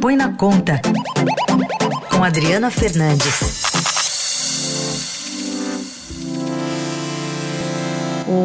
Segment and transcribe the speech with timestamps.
[0.00, 0.80] Põe na Conta,
[2.10, 3.62] com Adriana Fernandes.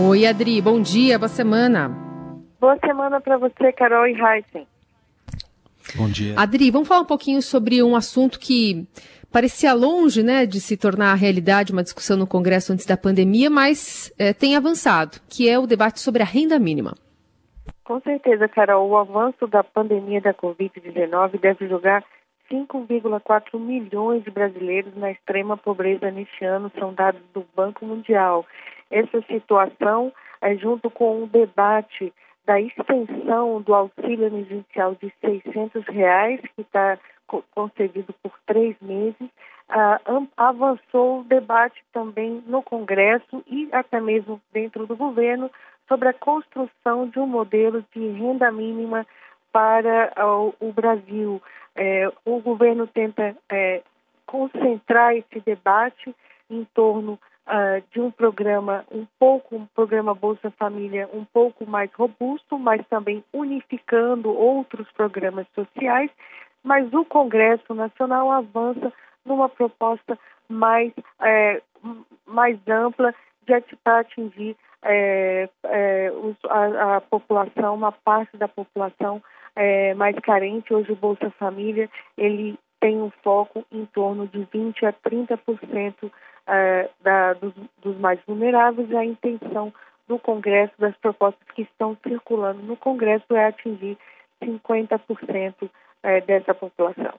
[0.09, 1.89] Oi, Adri, bom dia, boa semana.
[2.59, 4.67] Boa semana para você, Carol e Heisen.
[5.95, 6.33] Bom dia.
[6.35, 8.85] Adri, vamos falar um pouquinho sobre um assunto que
[9.31, 14.11] parecia longe né, de se tornar realidade, uma discussão no Congresso antes da pandemia, mas
[14.19, 16.95] é, tem avançado, que é o debate sobre a renda mínima.
[17.85, 22.03] Com certeza, Carol, o avanço da pandemia da Covid-19 deve jogar
[22.51, 28.43] 5,4 milhões de brasileiros na extrema pobreza neste ano, são dados do Banco Mundial.
[28.89, 32.11] Essa situação, é, junto com o debate
[32.43, 36.97] da extensão do auxílio emergencial de 600 reais, que está
[37.53, 39.29] concedido por três meses,
[39.69, 45.51] uh, avançou o debate também no Congresso e até mesmo dentro do governo
[45.87, 49.05] sobre a construção de um modelo de renda mínima
[49.51, 50.11] para
[50.59, 51.41] o Brasil.
[51.75, 53.81] É, o governo tenta é,
[54.25, 56.15] concentrar esse debate
[56.49, 57.13] em torno
[57.47, 62.85] uh, de um programa um pouco, um programa Bolsa Família um pouco mais robusto, mas
[62.87, 66.11] também unificando outros programas sociais,
[66.63, 68.91] mas o Congresso Nacional avança
[69.25, 70.17] numa proposta
[70.47, 71.61] mais, é,
[72.25, 73.13] mais ampla
[73.45, 73.53] de
[73.85, 74.55] atingir
[74.85, 76.11] é, é,
[76.49, 79.21] a, a, população, uma parte da população
[79.55, 80.73] é, mais carente.
[80.73, 86.11] Hoje o Bolsa Família ele tem um foco em torno de 20 a 30%
[86.47, 89.73] é, da, dos, dos mais vulneráveis e a intenção
[90.07, 93.97] do Congresso, das propostas que estão circulando no Congresso, é atingir
[94.43, 95.69] 50%
[96.03, 97.15] é, dessa população.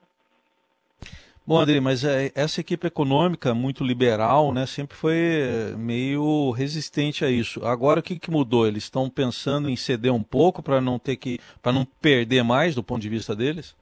[1.48, 7.24] Bom, André, mas é, essa equipe econômica muito liberal, né, sempre foi é, meio resistente
[7.24, 7.64] a isso.
[7.64, 8.66] Agora o que, que mudou?
[8.66, 12.74] Eles estão pensando em ceder um pouco para não ter que, para não perder mais
[12.74, 13.76] do ponto de vista deles?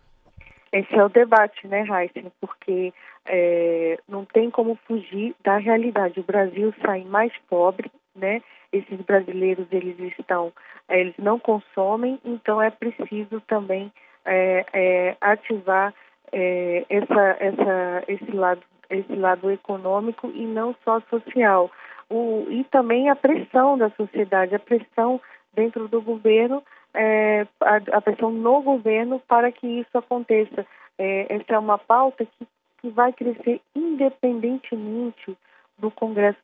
[0.71, 2.31] Esse é o debate, né, Heisen?
[2.39, 2.93] Porque
[3.25, 6.21] é, não tem como fugir da realidade.
[6.21, 8.43] O Brasil sai mais pobre, né?
[8.71, 10.53] Esses brasileiros eles estão,
[10.87, 13.91] é, eles não consomem, então é preciso também
[14.27, 15.94] é, é, ativar
[16.34, 21.71] é, essa, essa, esse lado, esse lado econômico e não só social.
[22.11, 25.21] O, e também a pressão da sociedade, a pressão
[25.55, 26.61] dentro do governo,
[26.93, 30.67] é, a, a, pressão no governo para que isso aconteça.
[30.99, 32.47] É, essa é uma pauta que,
[32.83, 35.37] que vai crescer independentemente
[35.78, 36.39] do Congresso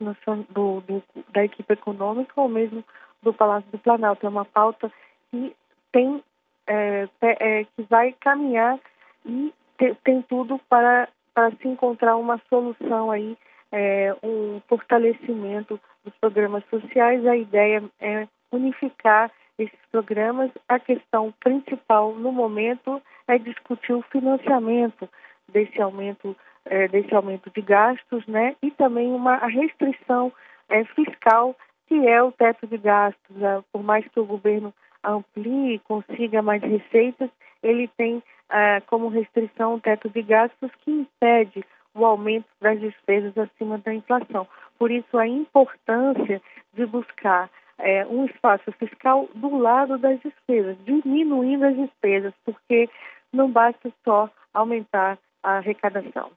[0.49, 1.03] do, do,
[1.33, 2.83] da equipe econômica ou mesmo
[3.21, 4.25] do Palácio do Planalto.
[4.25, 4.91] É uma pauta
[5.29, 5.53] que
[5.91, 6.23] tem
[6.67, 8.79] é, é, que vai caminhar
[9.25, 13.35] e te, tem tudo para, para se encontrar uma solução aí,
[13.71, 17.25] é, um fortalecimento dos programas sociais.
[17.25, 20.51] A ideia é unificar esses programas.
[20.69, 25.09] A questão principal no momento é discutir o financiamento
[25.51, 28.55] desse aumento é, desse aumento de gastos, né?
[28.61, 30.31] E também uma restrição
[30.69, 31.55] é, fiscal
[31.87, 33.35] que é o teto de gastos.
[33.35, 33.63] Né?
[33.73, 34.71] Por mais que o governo
[35.03, 37.29] amplie, consiga mais receitas,
[37.63, 41.63] ele tem ah, como restrição o teto de gastos que impede
[41.95, 44.47] o aumento das despesas acima da inflação.
[44.77, 46.41] Por isso, a importância
[46.73, 52.89] de buscar é, um espaço fiscal do lado das despesas, diminuindo as despesas, porque
[53.33, 56.29] não basta só aumentar a arrecadação.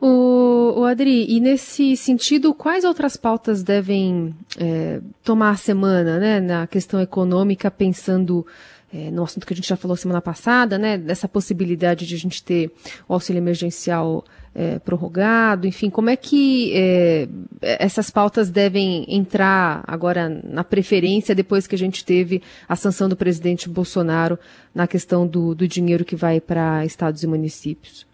[0.00, 6.40] O, o Adri, e nesse sentido, quais outras pautas devem é, tomar a semana, né,
[6.40, 8.46] na questão econômica, pensando
[8.92, 12.18] é, no assunto que a gente já falou semana passada, né, dessa possibilidade de a
[12.18, 12.70] gente ter
[13.06, 17.28] o auxílio emergencial é, prorrogado, enfim, como é que é,
[17.62, 23.16] essas pautas devem entrar agora na preferência depois que a gente teve a sanção do
[23.16, 24.38] presidente Bolsonaro
[24.74, 28.06] na questão do, do dinheiro que vai para estados e municípios?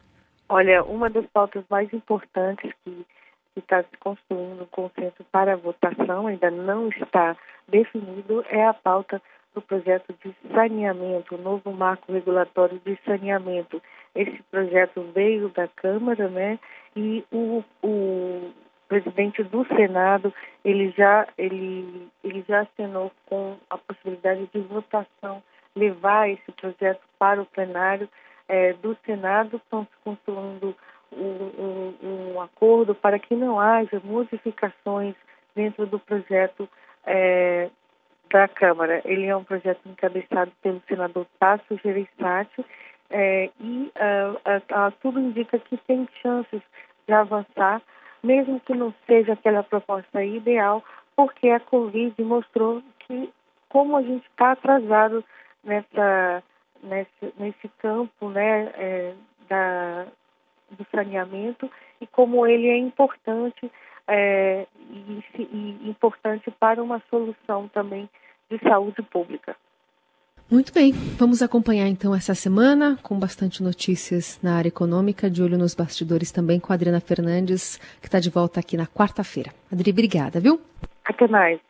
[0.49, 3.07] Olha, uma das pautas mais importantes que
[3.57, 7.37] está se construindo um consenso para a votação, ainda não está
[7.69, 9.23] definido, é a pauta
[9.55, 13.81] do projeto de saneamento, o novo marco regulatório de saneamento.
[14.15, 16.59] Esse projeto veio da Câmara, né?
[16.97, 18.51] E o, o
[18.89, 20.33] presidente do Senado,
[20.65, 25.43] ele já, ele, ele já assinou com a possibilidade de votação,
[25.75, 28.09] levar esse projeto para o plenário
[28.49, 30.77] é, do Senado estão se construindo
[31.13, 31.95] um, um,
[32.35, 35.15] um, acordo para que não haja modificações
[35.55, 36.69] dentro do projeto
[37.07, 37.71] é,
[38.35, 39.01] da Câmara.
[39.05, 42.65] Ele é um projeto encabeçado pelo senador Tasso Gereissati
[43.09, 46.61] é, e uh, uh, tudo indica que tem chances
[47.07, 47.81] de avançar,
[48.25, 50.83] mesmo que não seja aquela proposta ideal,
[51.15, 53.31] porque a Covid mostrou que
[53.69, 55.25] como a gente está atrasado
[55.63, 56.43] nessa
[56.83, 59.15] nesse, nesse campo né, é,
[59.49, 60.07] da,
[60.73, 61.71] do saneamento
[62.01, 63.71] e como ele é importante
[64.09, 68.09] é, e, e importante para uma solução também
[68.51, 69.57] de saúde pública.
[70.51, 75.57] Muito bem, vamos acompanhar então essa semana com bastante notícias na área econômica, de olho
[75.57, 79.51] nos bastidores também com a Adriana Fernandes, que está de volta aqui na quarta-feira.
[79.73, 80.61] Adri, obrigada, viu?
[81.05, 81.61] Até mais.